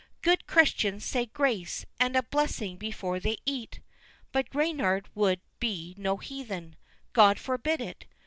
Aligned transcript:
"Good 0.23 0.47
Christians 0.47 1.05
say 1.05 1.27
grace, 1.27 1.85
and 1.99 2.15
ask 2.15 2.25
a 2.25 2.29
blessing 2.29 2.77
before 2.77 3.19
they 3.19 3.37
eat." 3.45 3.81
But 4.31 4.47
Reynard 4.51 5.07
would 5.13 5.41
be 5.59 5.93
no 5.95 6.17
heathen. 6.17 6.75
God 7.13 7.37
forbid 7.37 7.79
it! 7.81 8.07